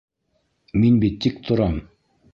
[0.85, 1.81] Мин бит тик торам!